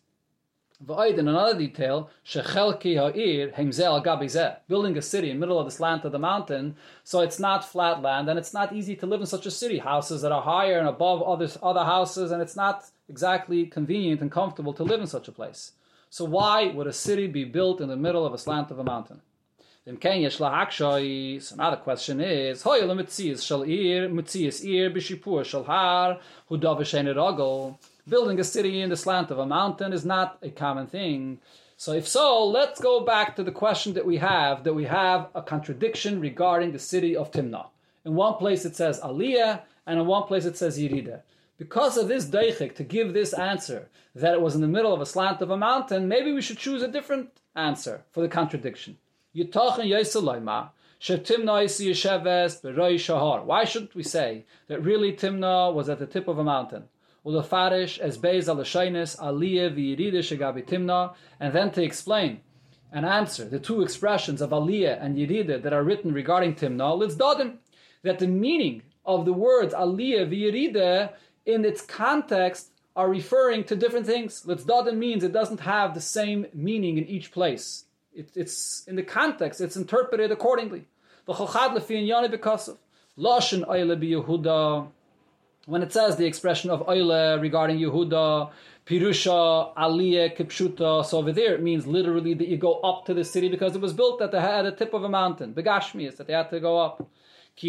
[0.80, 2.10] Void in another detail,
[4.68, 6.74] building a city in the middle of the slant of the mountain,
[7.04, 9.78] so it's not flat land and it's not easy to live in such a city.
[9.78, 14.32] Houses that are higher and above other, other houses, and it's not exactly convenient and
[14.32, 15.72] comfortable to live in such a place.
[16.10, 18.84] So why would a city be built in the middle of a slant of a
[18.84, 19.20] mountain?
[19.84, 22.62] So now the question is,
[28.08, 31.40] Building a city in the slant of a mountain is not a common thing.
[31.76, 35.30] So if so, let's go back to the question that we have, that we have
[35.34, 37.66] a contradiction regarding the city of Timnah.
[38.04, 41.22] In one place it says Aliyah, and in one place it says Yirida.
[41.58, 45.00] Because of this deichik, to give this answer, that it was in the middle of
[45.00, 48.96] a slant of a mountain, maybe we should choose a different answer for the contradiction.
[49.34, 49.44] Why
[50.98, 51.24] shouldn't
[53.94, 56.84] we say that really Timnah was at the tip of a mountain?
[57.24, 62.40] Ulafarish as Beis al Aliyah v'Yirida Timnah, and then to explain
[62.92, 67.14] and answer the two expressions of Aliyah and Yirida that are written regarding Timnah, let's
[67.14, 67.56] dadim
[68.02, 71.14] that the meaning of the words Aliyah v'Yirida
[71.46, 74.42] in its context are referring to different things.
[74.44, 77.86] Let's dadim means it doesn't have the same meaning in each place.
[78.14, 80.86] It, it's in the context, it's interpreted accordingly.
[81.24, 81.36] When
[85.82, 88.50] it says the expression of oile regarding Yehuda,
[88.84, 93.24] Pirusha, Aliyah, Kipshuta, so over there it means literally that you go up to the
[93.24, 95.54] city because it was built at the, at the tip of a mountain.
[95.54, 97.08] Begashmi is that they had to go up.
[97.54, 97.60] As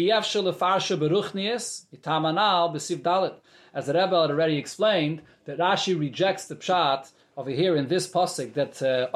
[3.86, 8.54] the Rebbe had already explained, that Rashi rejects the pshat over here in this pasuk
[8.54, 9.08] that uh,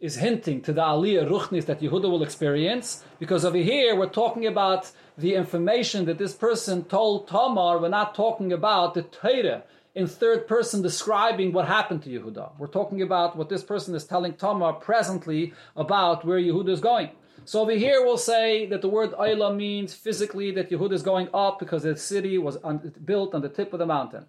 [0.00, 4.46] is hinting to the aliyah ruchnis that Yehuda will experience, because over here we're talking
[4.46, 7.78] about the information that this person told Tamar.
[7.78, 9.64] We're not talking about the Torah
[9.96, 12.52] in third person describing what happened to Yehuda.
[12.58, 17.10] We're talking about what this person is telling Tamar presently about where Yehuda is going.
[17.44, 21.28] So over here we'll say that the word Ayla means physically that Yehuda is going
[21.34, 22.56] up because the city was
[23.04, 24.26] built on the tip of the mountain.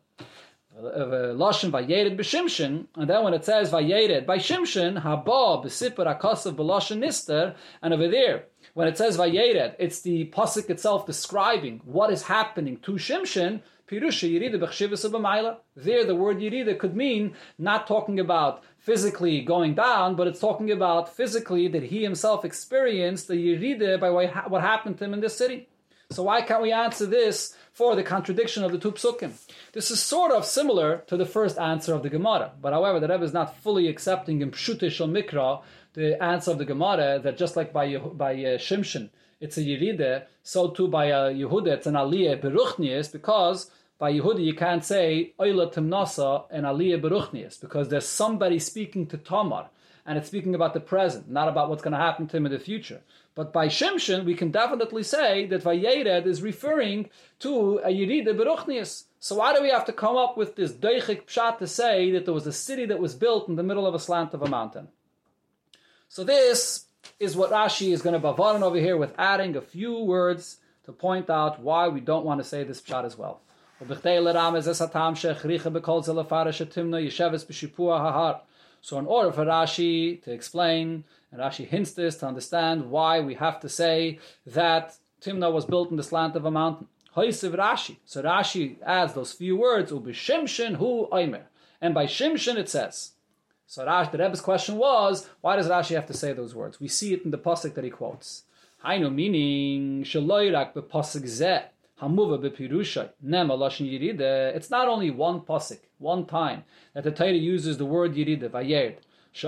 [0.79, 6.55] Uh, Lashon Vayered b'Shimshon, and then when it says Vayered by Shimshon, Haba b'Sipar Akasav
[6.55, 12.13] b'Lashon Nister, and over there When it says Vayered, it's the pasuk itself describing what
[12.13, 13.61] is happening to Shimshon.
[13.91, 20.15] Pirusha Yerida B'chshivas There, the word Yerida could mean not talking about physically going down,
[20.15, 25.03] but it's talking about physically that he himself experienced the Yerida by what happened to
[25.03, 25.67] him in this city.
[26.11, 29.33] So why can't we answer this for the contradiction of the two psukim?
[29.73, 33.07] This is sort of similar to the first answer of the Gemara, but however, the
[33.07, 35.61] Rebbe is not fully accepting in Pshutish Mikra
[35.93, 40.25] the answer of the Gemara that just like by by uh, Shimshon it's a Yeride,
[40.43, 44.83] so too by a uh, Yehuda it's an Aliyah Beruchnius because by Yehuda you can't
[44.83, 49.69] say Oila Timnasa and Aliyah Beruchnius because there's somebody speaking to Tamar
[50.09, 52.51] and it's speaking about the present, not about what's going to happen to him in
[52.51, 53.01] the future.
[53.35, 59.03] But by Shimshon, we can definitely say that Vayered is referring to a Yerida Beruchnius.
[59.19, 62.25] So why do we have to come up with this Deichik Pshat to say that
[62.25, 64.49] there was a city that was built in the middle of a slant of a
[64.49, 64.87] mountain?
[66.07, 66.85] So this
[67.19, 70.91] is what Rashi is going to bavaran over here with adding a few words to
[70.91, 73.41] point out why we don't want to say this Pshat as well.
[78.81, 83.35] So in order for Rashi to explain, and Rashi hints this to understand why we
[83.35, 86.87] have to say that Timna was built in the slant of a mountain.
[87.15, 87.97] Hoisiv Rashi.
[88.05, 91.43] So Rashi adds those few words, Ubishimshin hu oimer.
[91.81, 93.11] And by Shimshin it says.
[93.67, 96.79] So Rashi, the Rebbe's question was, why does Rashi have to say those words?
[96.79, 98.43] We see it in the pasuk that he quotes.
[98.85, 101.63] Hainu meaning shaloirak bepasuk zeh
[102.01, 104.55] hamuva bepirushay nema yiride.
[104.55, 108.97] It's not only one pasuk, one time that the Torah uses the word yiride vayerd.
[109.31, 109.43] If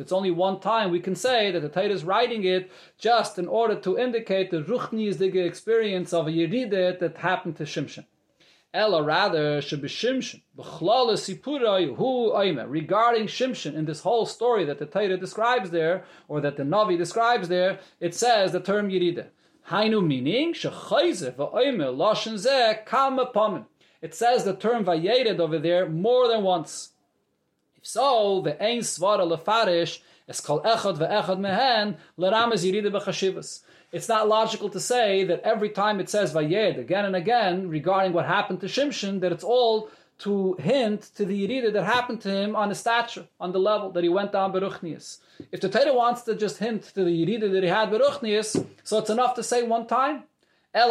[0.00, 3.46] it's only one time, we can say that the Torah is writing it just in
[3.46, 8.04] order to indicate the ruchni is the experience of a yiride that happened to Shimshon.
[8.74, 10.40] Ella rather should be Shimshon.
[12.68, 16.96] Regarding Shimshon in this whole story that the Torah describes there, or that the Navi
[16.98, 19.26] describes there, it says the term Yerida.
[19.68, 23.66] Hainu meaning shechayze va'oimer lashon kam
[24.00, 26.90] It says the term vayered over there more than once.
[27.76, 33.62] If so, the ein svara lefarish es called echad ve'echad mehen l'ramez Yerida b'chashivas.
[33.92, 38.12] It's not logical to say that every time it says Vayed again and again regarding
[38.12, 42.30] what happened to Shimshon, that it's all to hint to the Yerida that happened to
[42.30, 45.18] him on the stature, on the level that he went down Beruchnius.
[45.50, 48.98] If the Torah wants to just hint to the Yerida that he had Beruchnius, so
[48.98, 50.24] it's enough to say one time.
[50.74, 50.88] The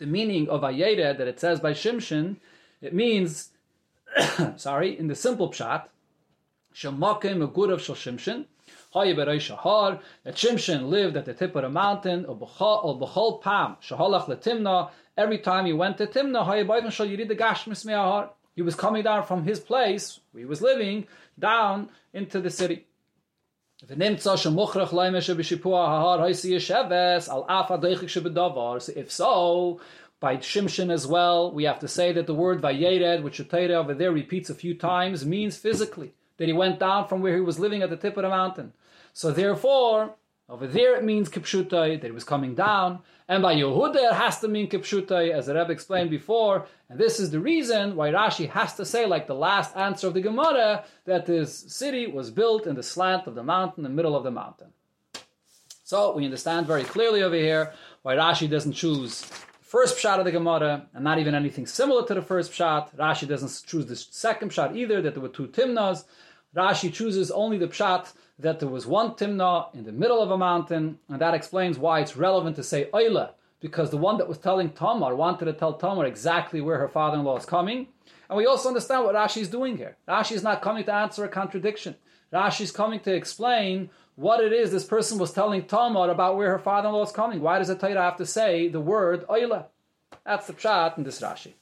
[0.00, 2.36] meaning of Ayeda that it says by Shimshin,
[2.80, 3.50] it means,
[4.56, 5.84] sorry, in the simple pshat,
[6.74, 8.46] Shemakim a good of Shimshon,
[8.92, 15.66] that Shimshon lived at the tip of the mountain, Bechol Pam, Shahalach Letimna, every time
[15.66, 16.44] he went to Timna,
[18.54, 21.06] he was coming down from his place, where he was living,
[21.38, 22.86] down into the city.
[23.78, 23.94] So
[28.96, 29.80] if so,
[30.18, 33.92] by Shimshon as well, we have to say that the word Vayered, which Torah over
[33.92, 37.58] there repeats a few times, means physically, that he went down from where he was
[37.58, 38.72] living at the tip of the mountain.
[39.12, 40.14] So therefore,
[40.48, 43.00] over there it means kipshutai, that it was coming down.
[43.28, 46.66] And by Yehuda it has to mean kipshutai, as the Rebbe explained before.
[46.88, 50.14] And this is the reason why Rashi has to say, like the last answer of
[50.14, 54.14] the Gemara, that this city was built in the slant of the mountain, the middle
[54.14, 54.68] of the mountain.
[55.82, 60.24] So we understand very clearly over here why Rashi doesn't choose the first pshat of
[60.24, 62.94] the Gemara, and not even anything similar to the first pshat.
[62.94, 66.04] Rashi doesn't choose the second pshat either, that there were two timnas.
[66.54, 70.38] Rashi chooses only the pshat that there was one Timnah in the middle of a
[70.38, 74.38] mountain, and that explains why it's relevant to say Oila, because the one that was
[74.38, 77.88] telling Tamar wanted to tell Tamar exactly where her father-in-law is coming.
[78.28, 79.96] And we also understand what Rashi is doing here.
[80.08, 81.96] Rashi is not coming to answer a contradiction.
[82.32, 86.50] Rashi is coming to explain what it is this person was telling Tamar about where
[86.50, 87.40] her father-in-law is coming.
[87.40, 89.66] Why does the Torah have to say the word Oila?
[90.24, 91.52] That's the pshat in this Rashi.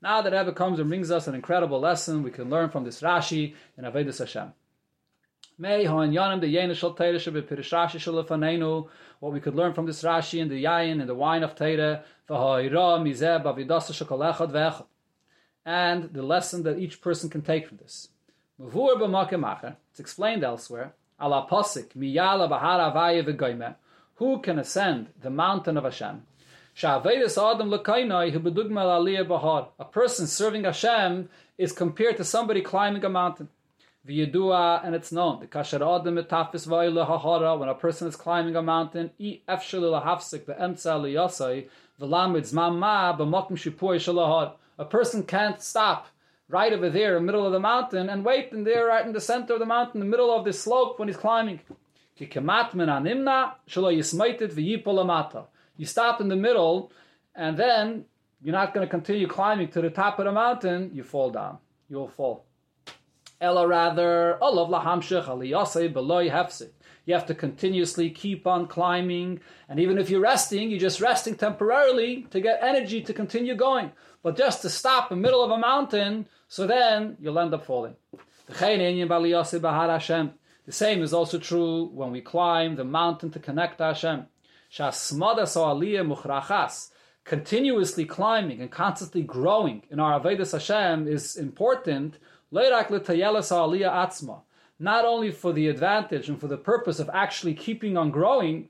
[0.00, 3.00] Now that Rebbe comes and brings us an incredible lesson we can learn from this
[3.00, 4.52] Rashi in Avedis Hashem.
[9.20, 12.02] What we could learn from this Rashi and the Yayin and the wine of Teira
[15.64, 18.08] And the lesson that each person can take from this.
[18.58, 20.94] It's explained elsewhere.
[24.16, 26.26] Who can ascend the mountain of Hashem?
[29.78, 33.48] A person serving Hashem is compared to somebody climbing a mountain.
[34.06, 35.40] V'yedua, and it's known.
[35.40, 39.82] The kasher adam etafis v'ayla hahara, when a person is climbing a mountain, i efshel
[39.82, 41.68] lahafsik ve'emtza liyasai,
[42.00, 44.54] v'lamid zman ma b'mokim shipui shalahar.
[44.78, 46.08] A person can't stop
[46.48, 49.12] right over there in the middle of the mountain and wait in there right in
[49.12, 51.60] the center of the mountain, in the middle of the slope when he's climbing.
[52.18, 52.74] You stop
[56.20, 56.92] in the middle
[57.34, 58.04] and then
[58.42, 61.56] you're not going to continue climbing to the top of the mountain, you fall down.
[61.88, 62.44] You'll fall.
[63.42, 66.70] Ella rather, olav lahamshech aliyase beloy hefsik.
[67.04, 71.34] You have to continuously keep on climbing, and even if you're resting, you're just resting
[71.34, 73.90] temporarily to get energy to continue going.
[74.22, 77.66] But just to stop in the middle of a mountain, so then you'll end up
[77.66, 77.96] falling.
[78.46, 78.54] The
[80.68, 84.26] same is also true when we climb the mountain to connect to Hashem.
[87.24, 92.18] Continuously climbing and constantly growing in our Avodah Hashem is important
[92.50, 92.72] not
[95.04, 98.68] only for the advantage and for the purpose of actually keeping on growing,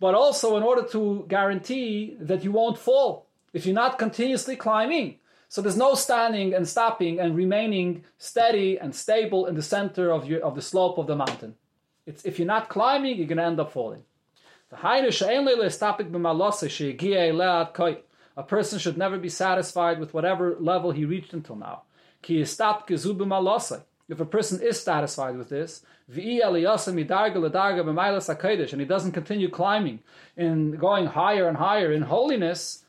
[0.00, 5.16] but also in order to guarantee that you won't fall if you're not continuously climbing.
[5.50, 10.26] So there's no standing and stopping and remaining steady and stable in the center of,
[10.26, 11.54] your, of the slope of the mountain.
[12.06, 14.02] It's, if you're not climbing, you're going to end up falling.
[14.70, 14.76] A
[18.46, 21.82] person should never be satisfied with whatever level he reached until now.
[22.22, 26.16] If a person is satisfied with this, and
[28.80, 30.00] he doesn't continue climbing
[30.36, 32.84] and going higher and higher in holiness,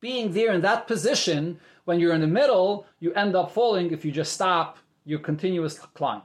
[0.00, 3.92] being there in that position, when you're in the middle, you end up falling.
[3.92, 6.22] If you just stop, your continuous climb.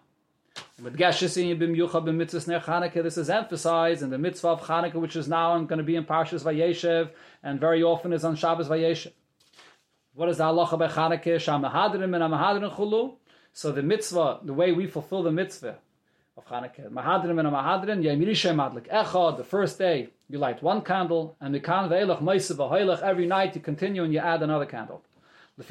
[0.80, 1.24] This
[3.18, 6.44] is emphasized in the mitzvah of Chanukah, which is now going to be in Parshas
[6.44, 7.10] Vayeshev,
[7.42, 9.12] and very often is on Shabbos Vayeshev.
[10.14, 11.38] What is the halacha by Chanukah?
[11.38, 13.16] Shamahadrim and Amahadrim chulu.
[13.54, 15.80] So the mitzvah, the way we fulfill the mitzvah
[16.38, 21.36] of Chanukah, Mahadrim and Amahadrim, Yamirishay Madlik Echad, the first day you light one candle,
[21.42, 25.02] and the kan ve'elach meisav every night you continue and you add another candle.
[25.58, 25.66] One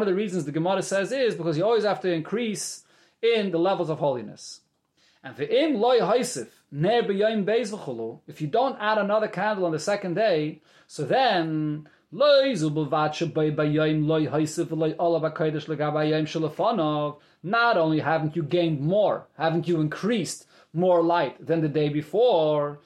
[0.00, 2.84] of the reasons the Gemara says is because you always have to increase
[3.20, 4.60] in the levels of holiness.
[5.24, 5.50] And if
[8.40, 12.46] you don't add another candle on the second day, so then not
[17.76, 22.80] only haven't you gained more, haven't you increased more light than the day before.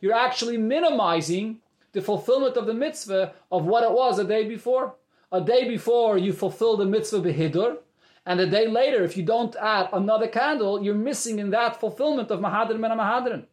[0.00, 1.60] You're actually minimizing
[1.92, 4.94] the fulfillment of the mitzvah of what it was a day before.
[5.30, 7.78] A day before you fulfill the mitzvah behidur,
[8.24, 12.30] and a day later, if you don't add another candle, you're missing in that fulfillment
[12.30, 13.44] of Mahadrim and Mahadrim.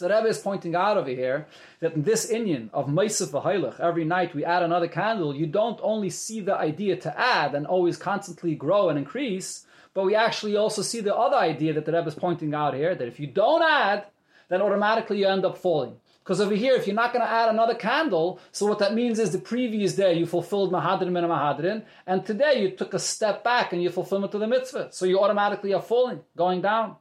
[0.00, 1.46] So Rebbe is pointing out over here
[1.80, 5.78] that in this Inyan of Meisif V'Hailach, every night we add another candle, you don't
[5.82, 10.56] only see the idea to add and always constantly grow and increase, but we actually
[10.56, 13.26] also see the other idea that the Rebbe is pointing out here, that if you
[13.26, 14.06] don't add,
[14.48, 15.96] then automatically you end up falling.
[16.24, 19.18] Because over here, if you're not going to add another candle, so what that means
[19.18, 23.44] is the previous day you fulfilled Mahadrin and Mahadrin, and today you took a step
[23.44, 24.88] back and you fulfillment to the mitzvah.
[24.92, 26.96] So you automatically are falling, going down.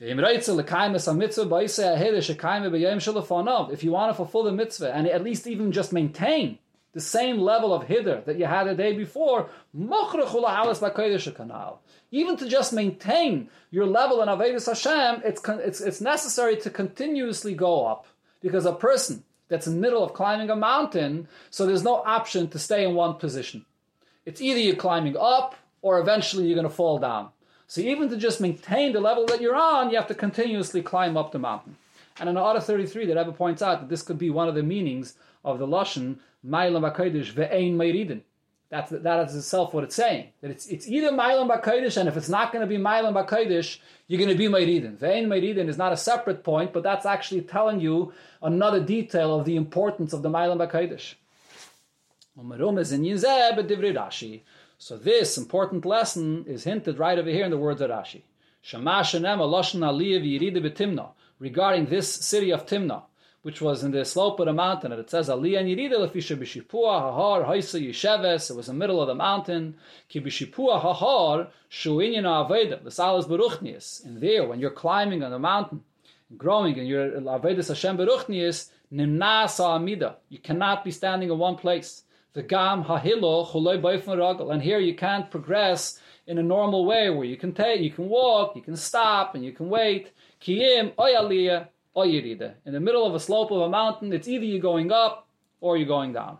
[0.00, 0.10] If
[3.82, 6.58] you want to fulfill the mitzvah and at least even just maintain
[6.92, 9.50] the same level of hiddur that you had the day before,
[12.10, 17.54] even to just maintain your level in Avedis Hashem, it's, it's, it's necessary to continuously
[17.54, 18.06] go up.
[18.40, 22.46] Because a person that's in the middle of climbing a mountain, so there's no option
[22.50, 23.64] to stay in one position.
[24.24, 27.30] It's either you're climbing up or eventually you're going to fall down.
[27.68, 31.18] So even to just maintain the level that you're on, you have to continuously climb
[31.18, 31.76] up the mountain.
[32.18, 34.62] And in Order 33, the Rebbe points out that this could be one of the
[34.62, 35.14] meanings
[35.44, 38.22] of the Lashon, Mailam HaKodesh ve'ein Meiridin.
[38.70, 40.28] That's, that is itself what it's saying.
[40.40, 43.78] That it's, it's either Mailam HaKodesh, and if it's not going to be Mailam HaKodesh,
[44.06, 44.96] you're going to be Meiridin.
[44.96, 49.44] Ve'ein Meiridin is not a separate point, but that's actually telling you another detail of
[49.44, 51.14] the importance of the Mailam HaKodesh.
[54.80, 58.22] So this important lesson is hinted right over here in the words of Rashi.
[61.40, 63.02] Regarding this city of Timna,
[63.42, 67.46] which was in the slope of the mountain, and it says Aliyah and Yerida hahar
[67.46, 68.50] haisa yisheves.
[68.50, 69.74] It was in the middle of the mountain.
[70.08, 74.04] Ki b'shipua hahar shuinyan aveda l'salas beruchnius.
[74.04, 75.82] And there, when you're climbing on the mountain,
[76.36, 80.16] growing, and you're avedas Hashem beruchnius, nimnasa amida.
[80.28, 82.04] You cannot be standing in one place.
[82.38, 82.84] The gam.
[84.48, 88.08] And here you can't progress in a normal way where you can take, you can
[88.08, 90.12] walk, you can stop, and you can wait.
[90.46, 95.26] In the middle of a slope of a mountain, it's either you're going up
[95.60, 96.38] or you're going down.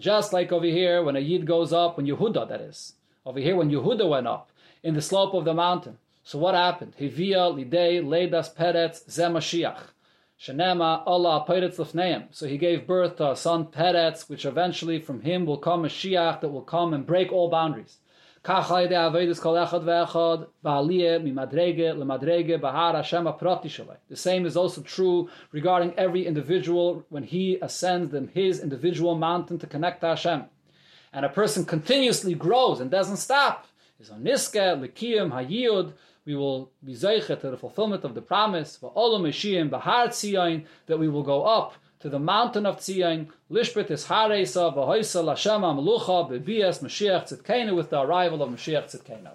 [0.00, 2.94] Just like over here, when a Yid goes up, when Yehuda, that is.
[3.24, 4.50] Over here, when Yehuda went up
[4.82, 5.98] in the slope of the mountain.
[6.24, 6.94] So what happened?
[6.98, 9.92] Hivia lidei leidas peretz zemashiach.
[10.40, 12.32] Shenema Allah peretz.
[12.32, 15.88] So he gave birth to a son Peretz, which eventually from him will come a
[15.88, 17.98] Shiach that will come and break all boundaries.
[18.44, 18.62] The
[24.14, 29.66] same is also true regarding every individual when he ascends them his individual mountain to
[29.66, 30.44] connect to Hashem.
[31.12, 33.66] And a person continuously grows and doesn't stop.
[34.00, 35.92] Hayiyud,
[36.28, 38.92] we will be zeichet to the fulfillment of the promise, that
[40.98, 46.30] we will go up to the mountain of Tzion, Lishbet is Haresa, Vahoisa, Lashem Amelucha,
[46.30, 49.32] Bebias, Mashiach Tzidkenu, with the arrival of Mashiach Tzidkenu.